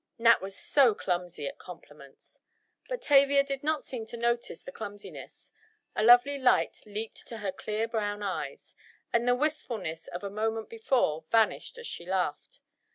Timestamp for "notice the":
4.17-4.71